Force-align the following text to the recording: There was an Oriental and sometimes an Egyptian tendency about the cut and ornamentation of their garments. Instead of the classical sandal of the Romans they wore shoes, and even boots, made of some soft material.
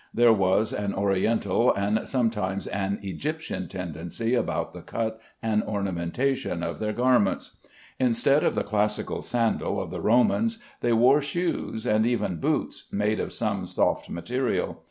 There 0.15 0.33
was 0.33 0.73
an 0.73 0.95
Oriental 0.95 1.71
and 1.75 2.07
sometimes 2.07 2.65
an 2.65 2.97
Egyptian 3.03 3.67
tendency 3.67 4.33
about 4.33 4.73
the 4.73 4.81
cut 4.81 5.21
and 5.43 5.61
ornamentation 5.61 6.63
of 6.63 6.79
their 6.79 6.91
garments. 6.91 7.57
Instead 7.99 8.43
of 8.43 8.55
the 8.55 8.63
classical 8.63 9.21
sandal 9.21 9.79
of 9.79 9.91
the 9.91 10.01
Romans 10.01 10.57
they 10.79 10.91
wore 10.91 11.21
shoes, 11.21 11.85
and 11.85 12.03
even 12.07 12.37
boots, 12.37 12.85
made 12.91 13.19
of 13.19 13.31
some 13.31 13.67
soft 13.67 14.09
material. 14.09 14.79